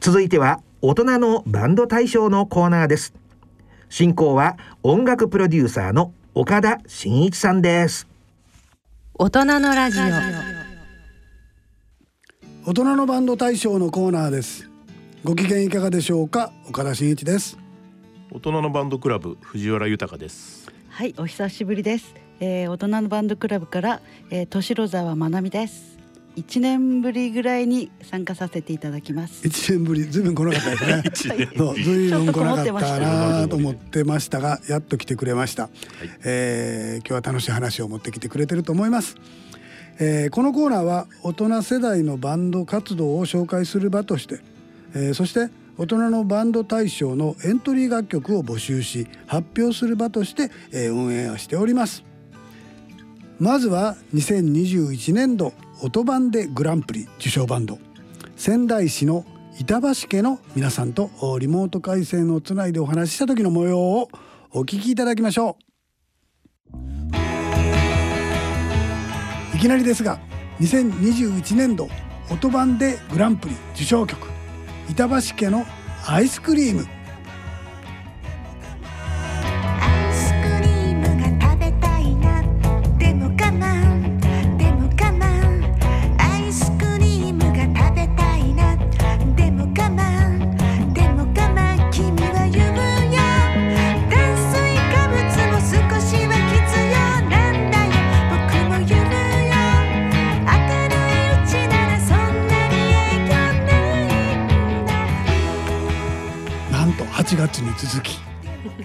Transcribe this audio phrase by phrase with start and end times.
[0.00, 3.12] 続いては大人のバンド大賞のコーナーです。
[3.90, 8.08] 進行は音楽プロデューサーの岡田真一さんです。
[9.12, 10.02] 大人のラジオ。
[12.64, 14.70] 大人のバンド大賞のコーナーです。
[15.22, 16.50] ご機嫌いかがでしょうか？
[16.66, 17.58] 岡田真一です。
[18.30, 20.72] 大人のバンドクラブ藤原豊です。
[20.88, 22.14] はい、お久しぶりです。
[22.40, 25.99] えー、大人のバンドクラブから、えー、年路沢まなみです。
[26.36, 29.46] 一年ぶりぐらいに参加させていただきます。
[29.46, 31.48] 一年ぶりずいぶん来なかったですね。
[31.82, 35.68] ずいぶん来なかったなと思ってましたがやっと来てくれました、
[36.24, 39.16] えー今日は楽しい話を持ってきてくれてると思います、
[39.98, 44.40] えーこのコーナーは大人世代のバンド活動を紹介する場として、
[44.94, 52.04] えーそして大人のバンド大賞のエントリー楽曲を募集し発表する場として、えー運営をしております。
[53.38, 57.78] まずは2021年度音版でグランプリ受賞バンド。
[58.36, 59.24] 仙台市の
[59.58, 64.08] 板橋家の皆さんとリモート回線をつないでお話しした時の模様を
[64.52, 65.56] お聞きいただきましょ
[66.72, 66.76] う。
[69.56, 70.18] いきなりですが
[70.60, 71.88] 2021年度
[72.30, 74.28] 音版でグランプリ受賞曲
[74.90, 75.64] 板橋家の
[76.06, 76.99] アイスクリーム。
[107.70, 108.18] に続き。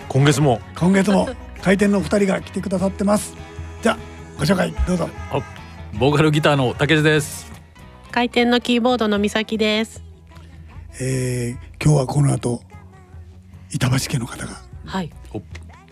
[0.07, 0.61] 今月も。
[0.75, 1.27] 今月も
[1.61, 3.35] 開店のお二人が来てくださってます。
[3.81, 3.97] じゃあ
[4.37, 5.09] ご紹介どうぞ。
[5.97, 7.51] ボーカルギターの竹地です。
[8.11, 10.03] 回転のキーボードの美咲です。
[10.99, 12.61] えー今日はこの後
[13.71, 15.11] 板橋家の方がはい。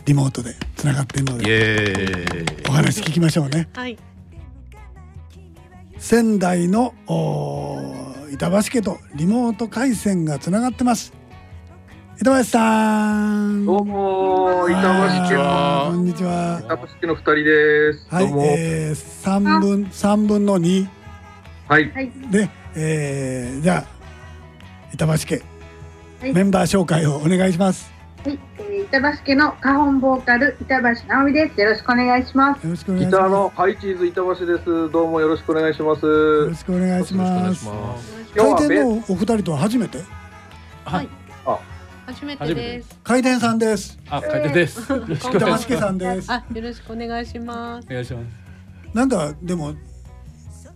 [0.05, 2.25] リモートでつながっているのイで
[2.67, 3.69] お話聞きましょうね。
[3.73, 3.97] はい。
[5.97, 11.13] 仙台のおー板橋家とリモート回線がつながってます
[12.23, 18.07] 板橋さんどうも、板橋家の、こんにちは板橋家の二人です。
[18.09, 18.43] はいどうも。
[18.45, 20.87] えー、三分三分の二
[21.67, 21.91] はい。
[22.31, 23.85] で、えー、じゃあ
[24.93, 25.41] 板橋家、
[26.21, 27.91] はいメンバー紹介をお願いします
[28.23, 31.59] はい、えー、板橋家のカホンボーカル板橋直美です。
[31.59, 32.63] よろしくお願いします。
[32.63, 34.89] よろしくお願いギしますターのハイチーズ板橋です。
[34.93, 36.05] どうもよろしくお願いします。
[36.05, 39.97] よろしくお願いしますいします今日はベ開店のお二人とは初めて？
[40.85, 41.72] 初めて
[42.13, 43.99] 初めてでです開店さんです。
[44.07, 44.91] あ、海底です。
[44.91, 46.31] よろしくお願いし板橋家さんです。
[46.31, 47.87] あよろしくお願いします。
[47.89, 48.95] お願いします。
[48.95, 49.73] なんかでも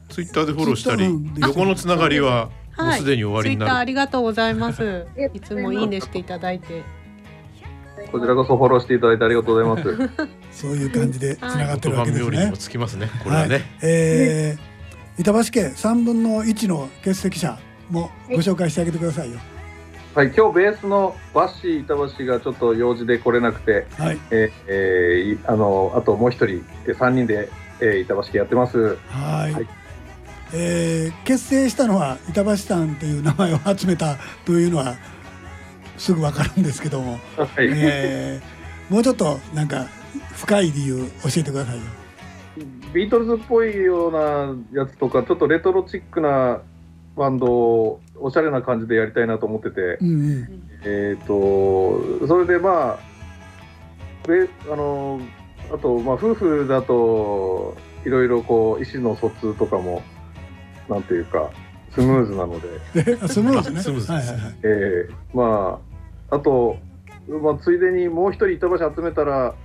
[0.09, 4.83] ツイッターでフォローしたりうん横のつながりはもうはいすでに終わりツイッターありがとうございます。
[4.83, 6.83] いうつもいいねしていただいて。
[8.11, 10.27] こちらこそフォローしていただいてありがとうございます。
[10.51, 12.51] そういう感じでつながってるわけですね。
[12.57, 13.49] つきますねこれははい。
[13.49, 17.59] ね、えー、板橋家三分の一の欠席者
[17.89, 19.39] もご紹介してあげてくださいよ
[20.15, 24.19] はい、今日ベースのバッシー板橋がちょっと用事で来れなくて、はい。
[24.31, 28.97] えーえあのあともう一人で三人で、えー、板橋家やってます。
[29.09, 29.53] はい。
[29.53, 29.67] はい。
[30.53, 34.95] えー結成したのは板橋さんという名前を集めたというのは
[35.97, 37.49] すぐわかるんですけども、はい。
[37.59, 39.87] えーもうちょっとなんか
[40.33, 41.83] 深い理由教えてくださいよ。
[42.93, 46.61] ビートルズっぽいようなやつとかちょっとレトロチックな
[47.15, 50.69] バンドをおしゃれな感じでやりたいなと思ってて、うんうん。
[50.83, 55.19] えっ、とそれでまあべあの
[55.73, 60.01] あとまあ夫婦だといろいろこう意思の疎通とかも
[60.89, 61.49] なんていうか
[61.91, 62.59] スムーズなの
[62.93, 63.81] で、であスムーズね。
[63.81, 64.11] スムーズです。
[64.11, 64.55] ねはいはいはい。
[64.63, 65.79] えーま
[66.29, 66.77] ああと、
[67.41, 69.55] まあ、ついでにもう一人板橋集めたら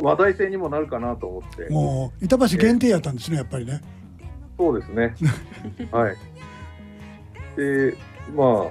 [0.00, 1.68] 話題性にもなるかなと思って。
[1.70, 3.80] もう板橋限定やったんですねやっぱりね。
[4.58, 5.14] そうですね。
[5.90, 6.16] はい。
[7.56, 7.96] で、
[8.34, 8.66] ま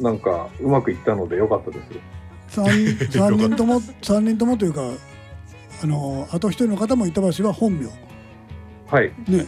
[0.00, 1.84] あ、なんか、うまくいったのでよかったです。
[2.48, 2.66] 三
[3.10, 4.80] 三人とも三人ともというか
[5.82, 7.86] あのあと一人の方も板橋は本名。
[8.86, 9.46] はい、ね。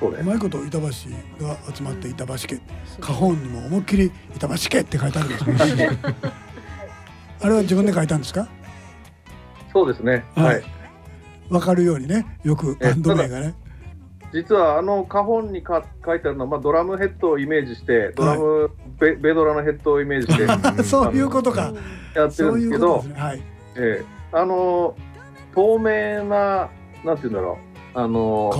[0.00, 0.18] そうね。
[0.20, 0.90] うまいこと板橋が
[1.72, 2.60] 集まって板橋家。
[3.00, 5.90] 花本にも思いっきり板橋家って書いてあるんですね
[7.42, 8.48] あれは自分で書いたんですか？
[9.72, 10.24] そうですね。
[10.34, 10.54] はい。
[10.56, 10.64] はい。
[11.48, 13.54] わかるようにねよくバンド名がね
[14.34, 21.72] 実は、あの、花本にか書いてあるのは、まあ、ドラムヘッドをイメージして、ドラム、ベベドラのヘッドをイメージしてそういうことか。
[22.14, 23.14] やってるんですけどね。
[23.14, 23.42] はい。
[23.76, 24.04] ええ。
[24.32, 24.96] あの、
[25.54, 26.68] 透明な、
[27.04, 27.58] なんていうんだろ
[27.94, 28.52] う、あの、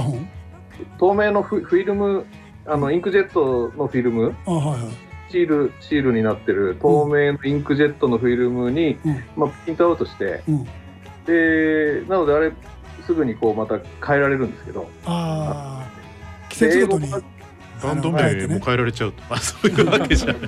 [0.98, 2.24] 透明のフフィルム
[2.66, 4.34] あのインクジェットのフィルム？
[4.46, 4.92] あはいはい。
[5.30, 9.24] シールシールになってる透明のインクジェットのフィルムに、うん。
[9.36, 10.42] まあ、プリントアウトして。
[10.48, 10.64] うん。
[11.26, 12.52] でなのであれ
[13.06, 14.88] すぐにこうまた変えられるんですけど。
[15.06, 15.88] ああ
[16.48, 17.08] 季節ごとに。
[17.08, 17.22] 英語
[17.82, 19.22] バンド名も変えられちゃうと。
[19.28, 20.36] あ、そういうわけじゃん。
[20.36, 20.46] 英語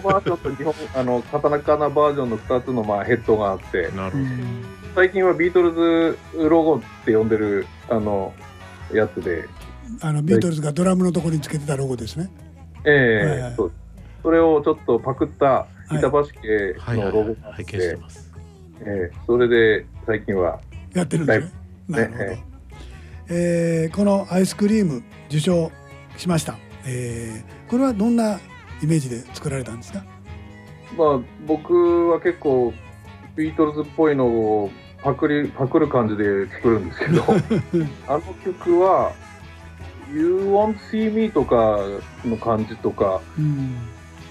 [0.00, 3.90] バージョンと日本あのカタカナバージョンの2つのまあヘッドがあって。
[3.94, 4.18] なるほど。
[4.18, 6.18] うん最近はビートルズ
[6.50, 8.34] ロゴって呼んでるあの
[8.92, 9.48] やつで、
[10.02, 12.30] あのビートルズがドラムのところにつけてたロゴですね。
[12.84, 13.54] ええはいはい。
[13.56, 13.72] そう。
[14.22, 18.32] それをちょっとパクった板橋家のロゴがあっ拝て、見してます。
[18.80, 20.60] ええそれで最近は
[20.94, 21.52] やってるんですね
[21.88, 22.44] なるほど、ね
[23.28, 25.72] えーこのアイスクリーム受賞
[26.18, 26.56] しました、
[26.86, 28.38] えーこれはどんな
[28.82, 30.04] イメージで作られたんですか？
[30.98, 32.74] まあ僕は結構
[33.34, 34.70] ビートルズっぽいのを
[35.02, 37.22] パクリパクる感じで作るんですけど
[38.08, 39.12] あの曲は
[40.12, 41.78] 「You Won't See Me」とか
[42.26, 43.74] の感じとかうん。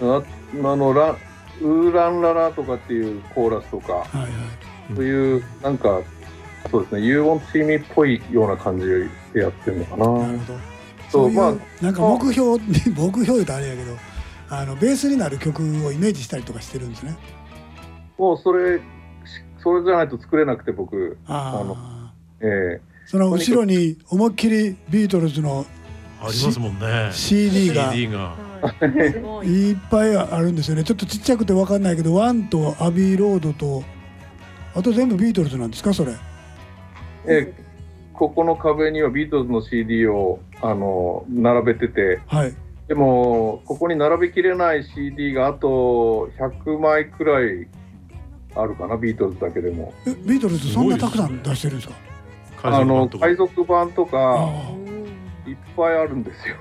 [0.03, 0.21] あ
[0.63, 1.15] あのラ
[1.61, 4.29] 「ウーランララ」とかっていうコーラスとかはいはい。
[4.95, 6.01] そういうなんか
[6.69, 8.85] そうですね「You Won't See Me」っぽいような感じ
[9.33, 10.05] でやってるのかな。
[10.27, 10.59] なるほど。
[11.09, 11.53] そうまあ
[11.83, 13.97] なんか目標に 目標言うとあれやけど
[14.49, 17.15] あのベースになる曲をイメージしたりとかしてるんですね。
[18.17, 18.81] もうそれし
[19.63, 22.81] それじゃないと作れなくて僕あのあええ。
[23.05, 25.65] その後ろに思いっきりビートルズの
[26.21, 27.09] ありますもんね。
[27.11, 27.91] CD が。
[27.91, 28.35] CD が。
[29.43, 29.71] い。
[29.73, 30.83] っぱいあるんですよね。
[30.83, 33.83] ちょっとちっちゃくて分かんないけどワンとアビーロードと
[34.75, 36.13] あと全部ビートルズなんですかそれ？
[37.27, 37.71] ええ
[38.13, 42.19] ここの壁にはビートルズの CD をあの並べてて。
[42.27, 42.53] はい。
[42.87, 47.67] でもここに並べきれない CD があと100枚くらい
[48.53, 49.93] あるかなビートルズだけでも。
[50.05, 51.95] えビートルズそんなたくさん出してるんですか？
[52.63, 54.51] あの海賊版とか
[55.47, 56.55] いっぱいあるんですよ。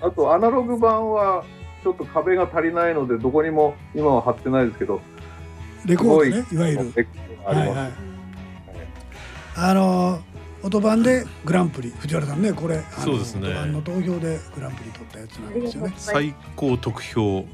[0.00, 1.44] あああとアナログ版は
[1.84, 5.00] ちょっと壁が足りないのでどこにも今は貼ってないですけど。
[5.84, 6.92] ーレコードねいわゆる。
[6.96, 8.07] レコードがあります、はいはい
[9.60, 10.20] あの
[10.62, 13.48] 音版でグランプリ藤原さんねこれあのそうですね。
[13.48, 15.94] 音版の投票でグランプリ取ったやつなんですよね。
[15.96, 17.44] 最高得票。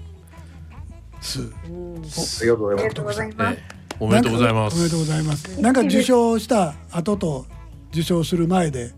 [1.20, 1.40] 数。
[1.40, 1.96] うん。
[1.96, 2.00] あ
[2.42, 2.82] りがとうございます。
[2.82, 3.56] ありがとうございます。
[3.56, 3.74] ええ。
[4.00, 5.06] おめでとうございまなんかおめでとうごす。
[5.06, 5.60] ざいます。
[5.60, 7.46] なんか受賞した後と
[7.92, 8.92] 受賞する前で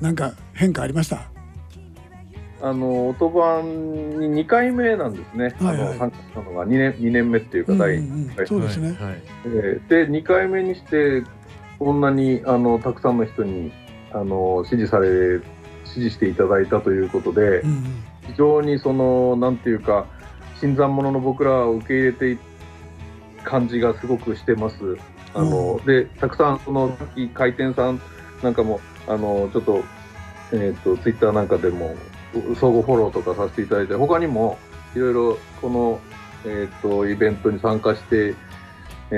[0.00, 1.30] なんか変化ありました？
[2.62, 5.88] あの音版に2回目なんですね、はいはい。
[5.88, 8.26] あの参加したのが2年 ,2 年目っていうか、第うんうん。
[8.26, 8.46] 一回。
[8.46, 8.96] そうですね、
[9.88, 11.22] で2回目にして
[11.80, 13.72] こんなにあのたくさんの人に
[14.12, 15.40] あの支持され
[15.86, 20.06] 支持していただいたということで、うんうん非常にそのなんていうか
[20.60, 22.38] 新参者の僕らを受け入れてい
[23.42, 24.96] 感じがすごくしてます。
[25.34, 26.96] あの、でたくさんその
[27.34, 28.00] 回転さん
[28.42, 29.82] なんかもあのちょっと
[30.52, 31.96] えっ、とツイッターなんかでも
[32.34, 34.58] う相互フォローとかさせていただいて他にも
[34.94, 36.00] いろいろこの
[36.46, 38.34] えっ、とイベントに参加して、
[39.10, 39.14] え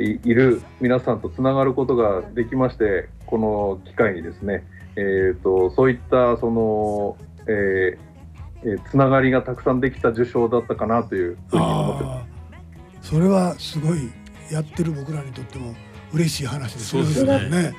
[0.00, 4.64] ーいいる皆さんとつながることができましてこの機会にですね
[4.96, 7.16] えー、とそういったその、
[7.46, 8.14] えー
[8.66, 12.26] えーつながりがたくさんできた受賞だったかなというふうに思ってま
[13.02, 13.10] す。
[13.10, 14.10] それはすごい
[14.50, 15.74] やってる僕らにとっても
[16.14, 17.04] 嬉しい話ですね。
[17.04, 17.74] そうですねね。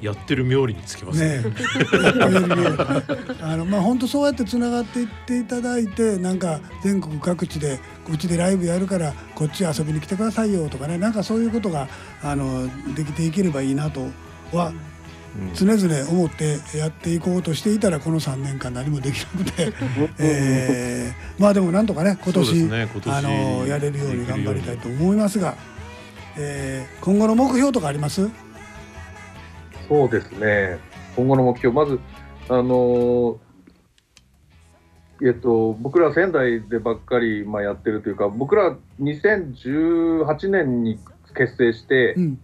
[0.00, 1.44] やってる冥利につきますねね。
[3.42, 7.78] あのまあ本当そうやってつながっていっていただいてなんか全国各地で
[8.12, 11.88] うちでライブやるからこっち遊びに来てくださいよとかねなんかそういうことが
[12.22, 14.08] あのできていければいいなと
[14.52, 19.72] はうん常々思ってやっていこうとしていたらこの3年間何もできなくて、
[20.18, 25.54] えーまあでもなんとかね今年ね今年あのやれるように頑張りたいと思いますが、
[26.36, 28.28] えー今後の目標とかあります？
[29.88, 30.78] そうですね。
[31.16, 31.98] 今後の目標まず
[32.48, 33.38] あのー
[35.20, 40.98] えっと、僕ら仙台でばっかり、まあ、やってるというか僕ら2018年に
[41.34, 42.40] 結成して、うん。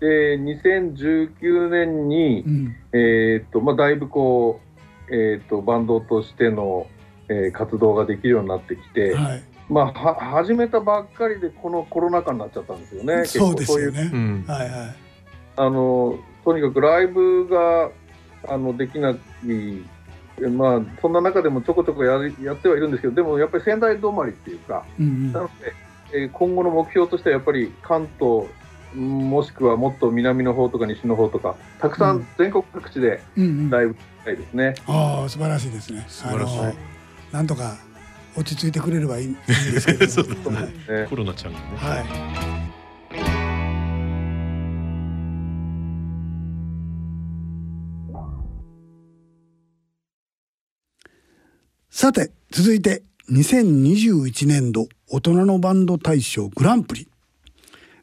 [0.00, 2.76] で2019年に、うん。
[2.92, 4.60] えーっとまあ、だいぶこ
[5.08, 6.86] う、えーっとバンドとしての、
[7.28, 9.42] えー活動ができるようになってきて、はい。
[9.70, 13.14] まあ、は始めたばっかりでこのコロナ禍になっちゃったんですよね。
[13.22, 14.44] 結構そうですよいうねうん。
[14.46, 14.96] はいはい。
[15.56, 17.90] あのとにかくライブが
[18.48, 19.16] あのできない、
[20.40, 25.32] えまあ、そんな中でもちょこちょこやりやってはいるんですけどでもやっぱり仙台止まりっていうかうんうん。
[25.32, 25.52] なので、
[26.14, 28.46] えー今後の目標としてはやっぱり関東
[28.94, 32.20] うんもしくはもっと南の方とか西の方とかたくさうん。
[32.22, 33.70] ん全国各地でうんうん。
[33.70, 34.74] ライブしたいですね。
[34.86, 36.04] ああ素晴らしいですね。
[36.08, 36.58] 素晴らしい。
[37.32, 37.76] なんとか
[38.36, 40.60] 落ち着いてくれればいいんですけど そうですね。
[40.60, 41.06] ね。
[41.08, 41.64] コロナちゃんがね。
[41.76, 42.00] は
[42.58, 42.61] い
[51.94, 57.06] さて続いて2021年度大人のバンド大賞グランプリ。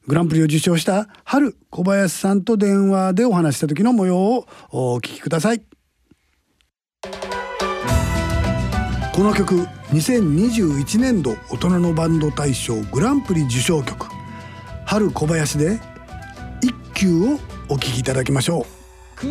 [0.06, 5.64] グランプリを受賞した春小林さんと電話でお話した時の模様をお聞きください。
[9.16, 9.56] この曲
[9.88, 14.06] 2021年度大人のバンド大賞グランプリ受賞曲。
[14.86, 15.80] 春小林で
[16.62, 18.68] 一休をお聞きいただきましょ
[19.24, 19.26] う。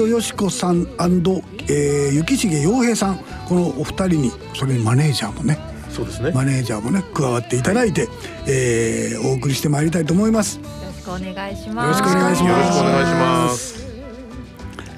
[0.00, 5.58] 戸よし子さん、えー、雪重洋平さんこのお二人にそれにマネージャーもね
[5.90, 8.08] そうですねマネージャーもね加わっていただいて、
[8.46, 10.58] えーお送りしてまいりたいと思います。
[10.58, 11.98] よよろしくお願いしろます。
[11.98, 12.84] しくお願いしよろしくお。
[12.84, 13.86] 願いします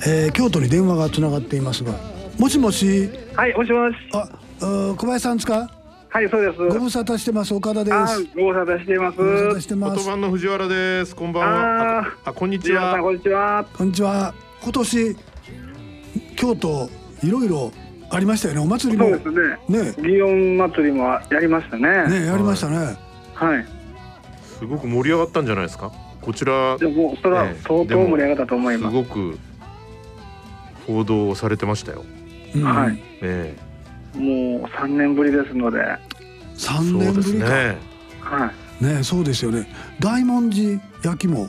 [0.06, 1.94] えー京都に電話がつながっていますが、
[2.38, 3.96] もしもし、はい、もしもし。
[4.12, 4.28] あ、
[4.60, 5.68] 小林さんですか？
[6.10, 6.58] はい、そうです。
[6.58, 8.24] ご無沙汰してます岡田です。
[8.36, 9.16] ご無沙汰しています。
[9.16, 9.96] ご無沙汰してます。
[9.96, 13.64] 言葉の藤原ですこんばんはあこんにちはこんにちは。
[13.72, 14.34] こんにちは。
[14.62, 15.16] 今年
[16.36, 16.88] 京都
[17.22, 17.72] いろいろ
[18.10, 18.60] ありましたよね。
[18.60, 19.30] お祭りもそうです
[19.70, 19.84] ね。
[19.84, 22.08] ね祇園祭りもやりましたね。
[22.08, 22.96] ねやりましたね。
[23.34, 23.66] はい。
[24.44, 25.90] すごく盛り上がったんじゃないですか？
[26.20, 28.94] こちらでも、それはええ相当盛り上がったと思いすます。
[28.94, 29.38] ごく
[30.86, 32.04] 報道されてましたよ
[32.54, 33.02] うんはい。
[33.22, 33.56] え
[34.14, 35.78] もう三年ぶりですので。
[35.78, 35.98] は
[36.54, 37.48] 三えそうです年ぶりか。
[37.48, 37.78] ね
[38.80, 38.84] い。
[38.98, 39.66] ねそうですよね。
[40.00, 41.48] 大文字焼きも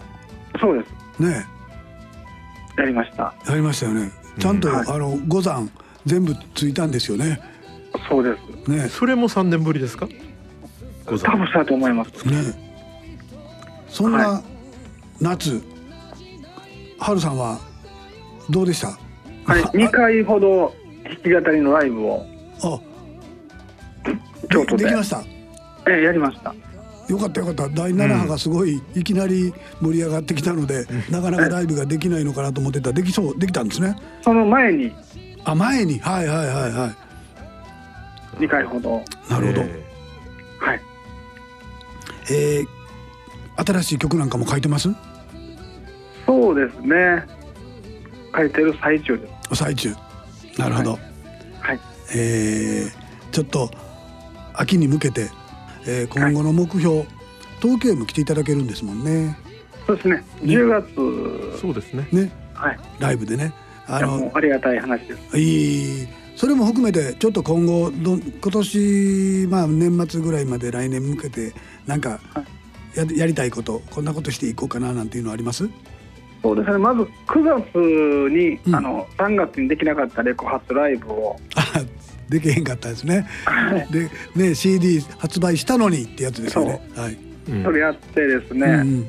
[0.60, 1.22] そうです。
[1.22, 1.46] ね
[2.78, 3.34] やりました。
[3.48, 4.12] やりましたよね。
[4.40, 5.70] ちゃんと、はいあの五山
[6.06, 7.40] 全部ついたんですよね。
[8.10, 8.70] そうです。
[8.70, 10.08] ねそれも三年ぶりですか？
[11.06, 12.28] 多分そうだと思います。
[12.28, 12.36] ね
[13.88, 14.44] そんなは
[15.22, 15.62] 夏、
[17.00, 17.60] 春さんは
[18.50, 18.88] どうでした？
[19.46, 22.26] はい、 二回ほど弾き語りのライブを
[22.64, 22.80] あ
[24.50, 25.24] 京都でできました？
[25.88, 26.56] ええやりました。
[27.10, 27.70] よかったよかった。
[27.70, 32.90] 第7波がすごいいきなり盛り上がってきたので、なかなかライブができないのかなと思ってた。
[32.90, 33.96] らできそうできたんですね。
[34.22, 34.94] その前に？
[35.44, 36.00] あ前に？
[36.00, 36.96] はいはいはいは
[38.40, 39.04] 二回ほど。
[39.30, 39.86] いなるほど、え
[40.60, 40.82] はい。
[42.32, 42.68] えー
[43.56, 44.90] 新しい曲なんかも書いてます？
[46.26, 47.24] そうですね。
[48.36, 49.56] 書いてる最中です。
[49.56, 49.94] 最中。
[50.58, 51.00] なるほど、
[51.60, 51.80] はい。
[52.16, 53.70] えーちょっと
[54.54, 55.30] 秋に向けて、
[55.88, 57.06] えー今後の目標、
[57.62, 59.38] 東京へも来ていただけるんですもんね。
[59.86, 60.24] そうですね。
[60.42, 60.88] 10月、
[61.56, 62.08] えそうですね。
[62.12, 62.32] ね。
[62.54, 62.80] はい。
[63.00, 63.54] ライブでね。
[63.88, 65.38] あのうありがたい話です。
[65.38, 66.08] いい。
[66.36, 71.54] それも含めてちょっと今後どん今年まあ年末ぐらいまで来年向けて
[71.86, 72.20] なんか
[72.96, 75.70] ややりたいことこんなことしていこうかななんていうのあります？
[76.42, 76.78] そうですね。
[76.78, 77.78] まず9月
[78.34, 78.76] に、うん。
[78.76, 81.63] あの3月にできなかったレコ発ライブを、あ
[82.34, 83.28] できへんかったですね。
[83.92, 86.82] でね CD 発売したのにってやつですよね。
[86.96, 87.18] はい。
[87.50, 88.66] うんそれやってですね。
[88.66, 89.04] うんうん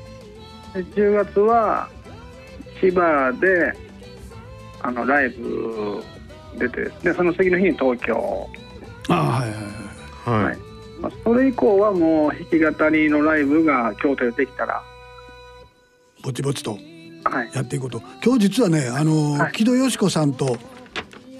[0.74, 1.88] で10月は
[2.80, 3.72] 千葉で
[4.82, 6.02] あのライブ
[6.58, 7.14] 出てですね。
[7.14, 8.48] その次の日に東京。
[9.08, 10.44] あはいはいはい。
[10.44, 10.58] はい
[11.00, 14.82] まあ、それ以降はもう弾き語りのライブが京都でできたら、
[16.22, 16.78] ぼちぼちと
[17.24, 17.50] はい。
[17.54, 18.02] やっていこうと。
[18.24, 20.56] 今日実はねあの、はい木戸よし子さんと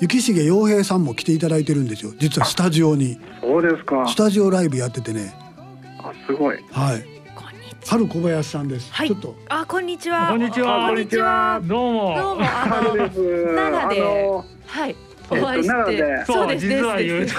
[0.05, 2.13] 雪重洋平さんも来ていただいてるんですよ。
[2.19, 4.07] 実はスタジオにそうですか。
[4.07, 5.35] スタジオライブやっててね。
[5.99, 6.59] あすごい。
[6.71, 7.03] はい。
[7.35, 7.99] こんにちは。
[7.99, 8.93] 春小林さんです。
[8.93, 10.29] はいちょっとあ、こんにちは。
[10.29, 11.61] こんにちはあこんにちは。
[11.65, 12.17] どうも。
[12.19, 13.55] どうも、あの、春です。
[13.55, 14.97] 奈良ではい、えっ
[15.29, 17.33] とお会いしてそうです実は言うと、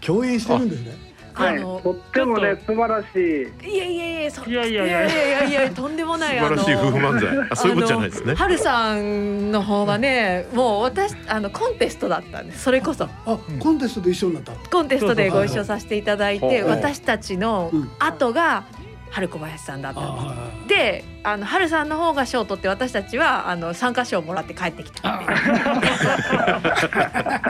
[0.00, 1.11] 共演してるんですね。
[1.34, 1.58] はい。
[1.58, 3.70] あのとってもね素晴らしい。
[3.74, 12.62] いやいやいや、そいやいやいやいやいやとんでもない素晴らしい夫婦漫才あそういうことじゃないですね春さんの方がね、もう私あのコンテストだったんです。
[12.62, 14.52] それこそあコンテストで一緒になった。
[14.70, 18.64] コンテストでご一緒させていただいて、私たちのうん後が
[19.12, 20.04] 春小林さんだったん
[20.66, 20.68] です。
[20.68, 25.20] で、あの春さんの方が賞を取って私たちはあの参加賞をもらって帰ってきた。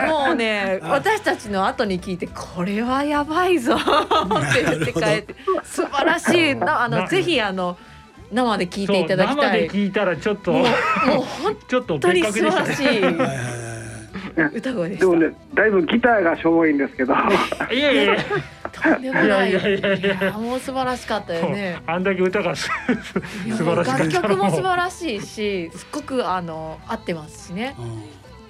[0.09, 3.79] もうね、私たちの後に聞いてこれはやばいぞっ
[4.55, 7.77] て言って帰って素晴らしいなあのなぜひあの
[8.33, 9.69] 生で聞いていただきたい。
[9.69, 10.69] 生で聞いたらちょっともうも
[11.21, 12.51] う本 ちょっと当に別素。
[12.51, 13.29] 晴らしいはいはいはい
[14.55, 15.07] 歌声でした。
[15.07, 17.15] でもねだいぶギターがしょぼいんですけど。
[17.71, 18.17] いやいや
[18.85, 19.51] いやとんでもない。
[19.51, 21.81] いやいやいやいやいやもう素晴らしかったよね。
[21.87, 22.71] あんだけ歌がす
[23.47, 27.75] いや素晴らしかった楽曲も素晴らしいし、すっごくあの合ってますしね。
[27.79, 28.03] うん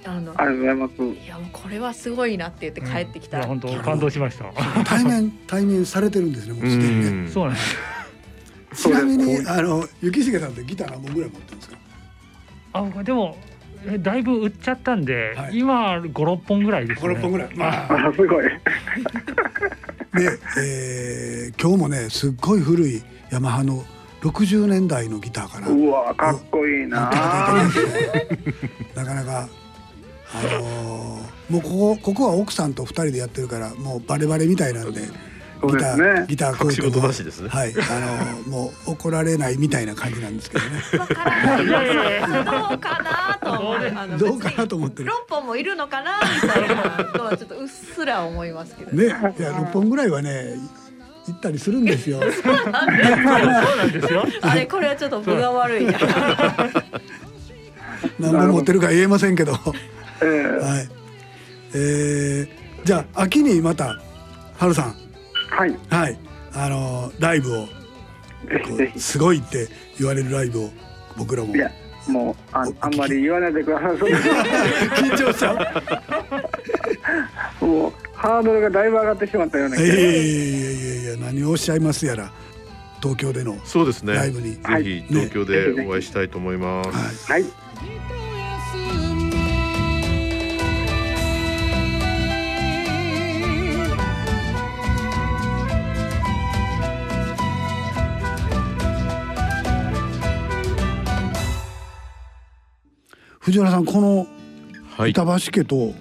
[0.05, 1.25] あのありがとうございます。
[1.25, 3.41] いやもうこれはすごいなって言って帰ってきた。
[3.47, 4.45] 本当感動しました。
[4.83, 7.77] 対面対面されてるんですねもうすでにねそうなんです。
[8.83, 11.77] ちなみにあの雪重さんってギター何本ぐらい持ってるんですか？
[12.73, 13.37] あでも
[13.85, 17.13] えだいぶ売っちゃったんで、今五六本ぐらいですね。
[17.13, 18.45] 5 6本ぐらいまあ すごい。
[20.13, 23.83] で、えー今日もねすっごい古いヤマハの
[24.21, 25.67] 60年代のギターかな。
[25.67, 27.11] うわかっこいいな。
[28.95, 29.49] なかなか
[30.33, 35.01] あのーもうここここは奥さんと二人でやってるからもうバレバレみたいなんで
[35.71, 36.05] ギタですね。
[36.21, 37.31] ーギターコート隠し事なしで。
[37.31, 37.49] すね。
[37.49, 37.73] はい。
[37.73, 40.81] あのーもう怒られないみたいな感じなんですけどね。
[41.63, 43.75] いやいやいやどうかなと思う。
[43.95, 45.09] あのどうかなと思ってる。
[45.09, 46.75] 六本もいるのかなみたいな
[47.13, 48.91] のはちょっとうっすら思いますけど。
[48.91, 49.05] ね。
[49.05, 49.17] いや
[49.53, 50.55] 6本ぐらいはね
[51.27, 52.19] 行ったりするんですよ。
[52.21, 52.85] そうな
[53.85, 54.25] んですよ。
[54.41, 55.93] あれこれはちょっと分が悪いな。
[58.19, 59.57] 何本持ってるか言えませんけど。
[60.21, 60.89] えー はい。
[61.75, 63.97] えーじゃあ秋にまた
[64.57, 64.95] 春さん
[65.53, 65.75] はい。
[65.89, 66.17] はい
[66.55, 67.69] あのーライブをこ
[68.49, 69.67] ぜひぜうすごいって
[69.97, 70.69] 言われるライブを
[71.17, 71.57] 僕らもひ。
[71.57, 71.71] いや
[72.07, 73.95] もうああんまり言わないでください。
[73.97, 75.53] 緊張した
[77.65, 79.85] もうハードルがだいぶ上がってしまったような気が。
[79.85, 82.31] いやいやいやいやいや何をおっしゃいますやら
[83.01, 84.13] 東京でのそうですね。
[84.13, 87.31] ライブにぜひ東京でお会いしたいと思います。
[87.31, 87.45] はい。
[103.43, 104.27] 藤原さんこの
[104.97, 105.11] はい。
[105.11, 105.93] 板橋家と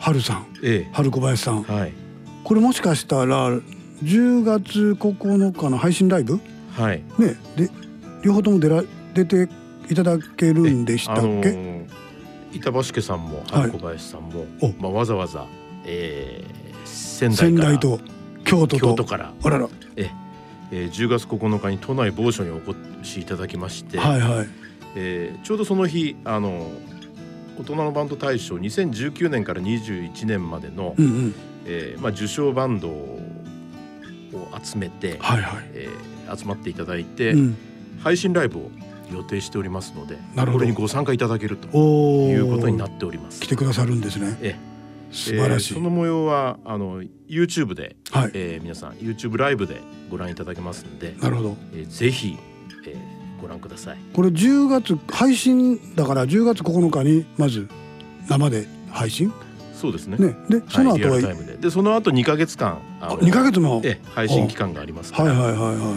[0.00, 1.72] 春さんえ春小林さんえ。
[1.72, 1.92] はい。
[2.42, 3.50] これもしかしたら
[4.02, 6.40] 10月9日の配信ライブ？
[6.72, 7.02] はい。
[7.18, 7.70] ねで
[8.22, 8.82] 両方とも出ら
[9.14, 9.48] 出て
[9.90, 11.86] いただけるんでしたっあのけ、ー
[12.52, 13.46] 板橋家さんもはい。
[13.46, 14.68] 春小林さんも、お。
[14.82, 15.46] まあわざわざ、
[15.84, 18.00] えー、仙台仙台と
[18.44, 18.86] 京都と。
[18.88, 19.32] 京都から。
[19.40, 19.68] あらら。
[19.96, 20.10] え
[20.72, 20.86] え。
[20.86, 22.74] ー、10月9日に都内某所にお越
[23.04, 24.61] しいただきまして、はいはい
[24.96, 26.70] えーちょうどその日あの
[27.58, 31.34] 大人のバンド大賞2019年から21年までの、うんうん。
[31.66, 33.20] えーまあ、受賞バンドを
[34.62, 35.64] 集めて、はいはい。
[35.74, 37.56] えー集まっていただいて、うん。
[38.02, 38.70] 配信ライブを
[39.12, 43.40] 予定しておりますのでこれにご参加いただけるということになっております。
[43.42, 44.38] 来てくださるんですね。
[44.40, 44.56] え。
[45.10, 48.30] 素晴らしい、えーその模様はあの YouTube で、はい。
[48.34, 51.56] えー皆さん YouTube ライブでご覧いただけますんで、なるほど。
[51.74, 52.38] えーぜひ、
[52.86, 53.11] えー
[53.42, 53.98] ご覧ください。
[54.14, 57.68] これ10月配信だから10月9日にまず
[58.28, 59.32] 生で配信？
[59.74, 60.16] そうですね。
[60.16, 60.36] ね。
[60.48, 60.96] でその後は？
[60.98, 61.56] リアルタイムで。
[61.56, 63.82] でその後2ヶ月間あの2ヶ月も？
[63.84, 65.96] えー配信期間がありますから、はいはいはいは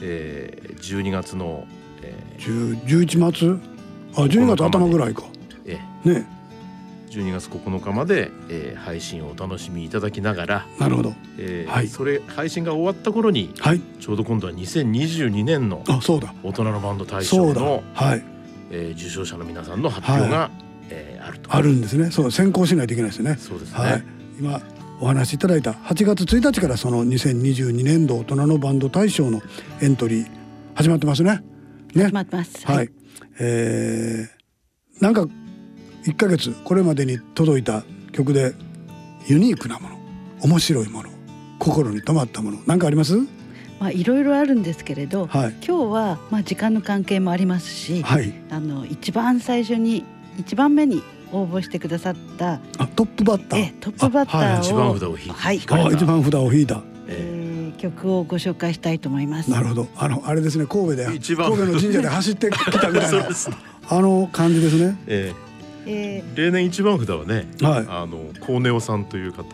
[0.00, 1.66] えー12月の、
[2.02, 3.60] え10 11月
[4.14, 5.22] あ12月頭ぐらいか。
[5.22, 5.26] ー
[5.66, 5.74] え
[6.08, 6.26] ね。
[6.32, 6.35] ー
[7.16, 11.14] 12月9日まで、えー配信をお楽しみいただきながら、なるほど。
[11.38, 11.88] えーはい。
[11.88, 13.80] それ配信が終わった頃に、はい。
[14.00, 16.34] ちょうど今度は2022年のあそうだ。
[16.42, 18.22] 大人のバンド大賞の、はい。
[18.70, 20.50] えー受賞者の皆さんの発表が、は
[20.90, 21.54] えーあると。
[21.54, 22.10] あるんですね。
[22.10, 23.36] そう先行しないといけないですね。
[23.38, 24.04] そうですね、はい。
[24.38, 24.60] 今
[25.00, 29.42] お話しいただいた8月1日からその2022年度大人のバンド大賞の
[29.82, 30.26] エントリー
[30.74, 31.42] 始まってますね。
[31.94, 32.04] ね。
[32.04, 32.66] 始まってます。
[32.66, 32.90] はい、
[33.40, 34.36] えー
[35.02, 35.26] なんか
[36.06, 38.54] 1ヶ月これまでに届いた曲で
[39.26, 39.96] ユニークなもの
[40.42, 41.10] 面白いもの
[41.58, 43.16] 心に留まったもの何かあります？
[43.80, 45.54] まあいろいろあるんですけれど、はい。
[45.66, 48.32] 今日はまあ時間の関係もありますし、はい。
[48.50, 50.04] あの一番最初に
[50.38, 53.58] 一番目に応募してくださったあトップバッター。
[53.60, 54.60] えトップバッターはい。
[54.60, 55.56] 一番札を引いてはい。
[55.56, 56.82] 一番札を引いた。
[57.08, 59.50] えー曲をご紹介したいと思います。
[59.50, 59.88] なるほど。
[59.96, 61.50] あのあれですね神戸で一番。
[61.50, 63.28] 神戸の神社で走ってきたみたいな
[63.90, 64.96] あの感じですね。
[65.06, 65.34] え
[65.86, 66.36] えー。
[66.36, 67.86] 例年一番札はね、はい。
[67.88, 69.44] あのコーネオさんという方。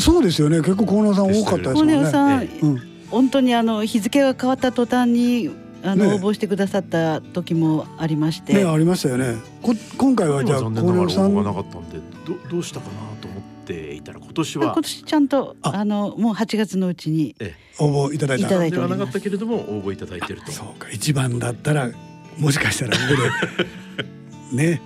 [0.00, 0.58] そうですよね。
[0.58, 1.94] 結構河野さん多かったですー、もんね。
[1.94, 5.50] コーネオさん、えうん本当にあの日付が変わった途端に
[5.82, 6.14] あの、ね。
[6.14, 9.36] 応募してくださった時もありまして、ねありましたよね。
[9.62, 14.70] こ今回はじゃあ残河野さ念ながら応募がんなかったんでどどうしたかなと思っていたら今年は。
[14.70, 15.84] あ今年ちゃんとあ。
[15.84, 17.36] のもう8月のうちに
[17.78, 18.46] 応募いただいた。
[18.46, 18.98] いただいてでおります。
[18.98, 20.50] はなかったけれども応募いただいてると。
[20.50, 20.90] そうか。
[20.90, 21.90] 一番だったら
[22.38, 23.62] もしかしたらここ
[24.52, 24.52] で。
[24.52, 24.82] ね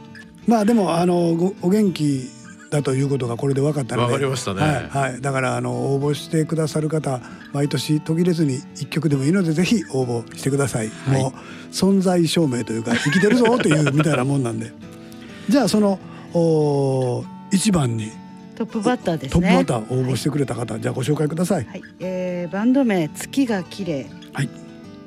[0.46, 2.28] まあでもあのごお元気
[2.70, 4.60] だということがこれで分かったのでわかりましたね。
[4.60, 7.20] はい、はい、だからあの応募してくださる方
[7.52, 11.32] 毎年途切れずに一曲でもいいのでぜひ応募してください、もう
[11.70, 14.72] 存在証明というか生きてるぞっていうみたいなもんなんで。
[15.48, 15.98] じゃあその
[16.34, 18.10] お一番に
[18.56, 19.58] トップバッターですトップバね。
[19.60, 21.66] ッター応募してくれた方、じゃあご紹介ください。
[21.66, 24.06] はい、えーバンド名月が綺麗。
[24.32, 24.48] はい。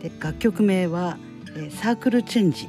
[0.01, 1.17] で楽曲名は、
[1.55, 2.67] えーサークルチェンジ。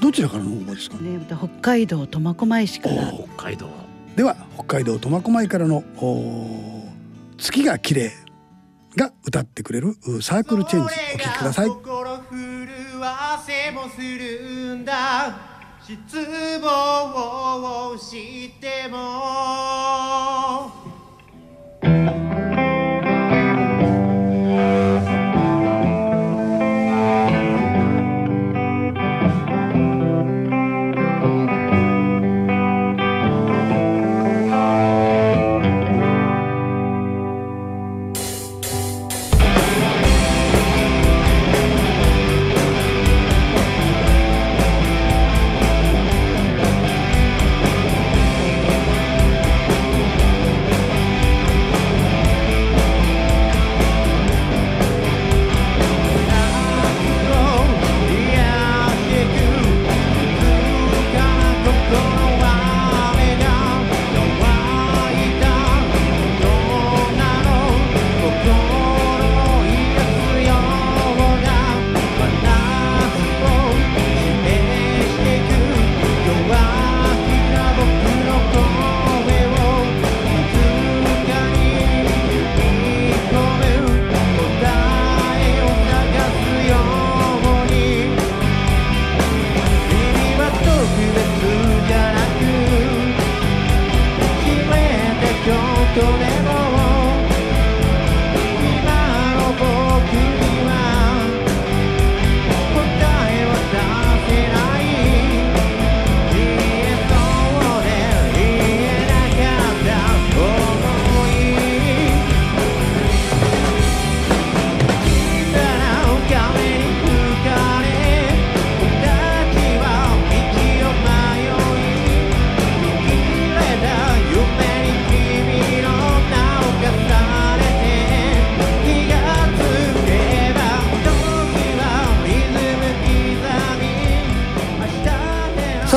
[0.00, 0.96] どちらからの応募ですか？
[0.98, 3.12] ね、北海道苫小牧市から。
[3.12, 3.68] 北海道。
[4.14, 5.82] では北海道苫小牧からの
[7.38, 8.12] 月が綺麗
[8.96, 15.36] が歌ってくれるうサークルチェンジお聴きください心震わせもするんだ
[15.86, 16.00] 失
[16.60, 18.96] 望をしても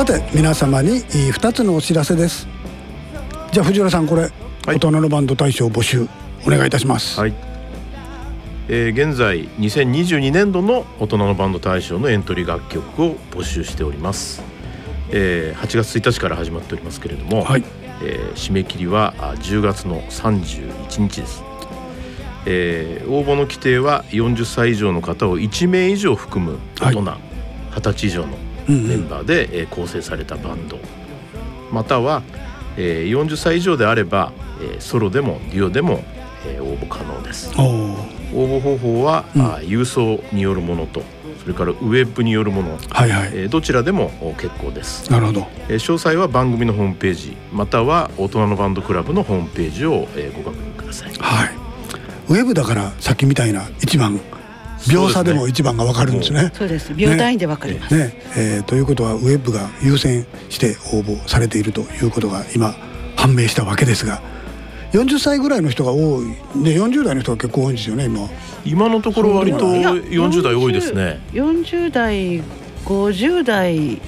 [0.00, 2.48] さて皆様に2つのお知らせです。
[3.52, 4.30] じゃあ藤原さんこれ、
[4.64, 6.08] 大人のバンド大賞募集
[6.46, 7.20] お願いいたします。
[7.20, 7.34] はい、
[8.68, 14.42] えー現在2022年度の大人のバンド大賞のエントリー楽曲を募集しております、
[15.10, 17.46] えー8月1日から始まっておりますけれども、
[18.02, 21.42] えー締め切りはあ10月の31日です、
[22.46, 28.38] えー応募の規定は40歳以上の方を1名以上含む大人、20歳以上の
[28.70, 30.78] メンバーで、えー構成されたバンド。
[31.72, 32.22] または、
[32.76, 36.04] えー40歳以上であれば、えーソロでもデュオでも、
[36.46, 37.52] えー応募可能です。
[37.58, 37.96] お応
[38.32, 41.02] 募方法は、あ郵送によるものと
[41.42, 43.30] それからウェブによるもの、はいはい。
[43.32, 45.10] えーどちらでもお結構です。
[45.10, 45.46] なるほど。
[45.68, 51.12] えー詳細は番組のホームページまたは大人のバンドクラブのホームページを、えーご確認ください。
[51.18, 51.50] はい。
[52.28, 54.20] ウェブだからさっきみたいな一番
[54.88, 56.50] 秒差でも一番がわかるんですね。
[56.54, 56.94] そうです。
[56.94, 57.96] 秒単位でわかります。
[57.96, 58.14] ね。
[58.36, 62.74] えーということはウェブが優先して応募されているということが今
[63.16, 64.22] 判明したわけですが
[64.92, 68.28] 40歳ぐらいの人が多い、ね、40代の人が結構多いんですよね今。
[68.64, 71.20] 今のところ割といや40代多いですね。
[71.32, 72.42] 40代、
[72.84, 74.00] 50代、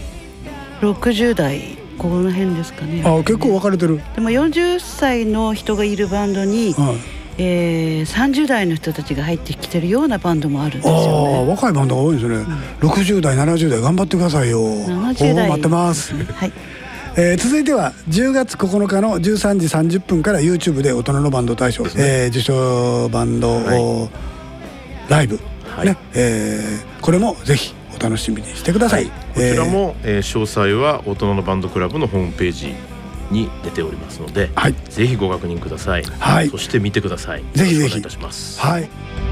[0.81, 3.03] 60代この辺ですかね。
[3.05, 11.37] あ結構分かれてる、でも40歳の人がいるバンドに、はいえー、30代の人たちが入ってきてるようなバンドもあるんですあよね。
[11.39, 12.45] あ若いバンドが多いんですね、
[12.81, 14.61] 60代70代頑張ってくださいよ。
[14.61, 15.49] 70代。
[15.49, 16.53] 待ってます、はい。
[17.17, 19.67] えー続いては10月9日の13時
[19.99, 23.61] 30分から YouTube で大人のバンド大賞、えー受賞バンド、
[25.09, 25.39] ライブ、
[25.85, 32.75] ねえーこれもぜひお楽しみにしてください、こちらも、えー詳細は大人のバンドクラブのホームページ
[33.33, 34.51] に出ておりますので、
[34.91, 36.49] ぜひご確認ください、はい。
[36.49, 37.45] そして見てください。
[37.55, 37.87] ぜひぜひ。
[37.87, 38.61] お願いいたします。
[38.61, 39.32] はい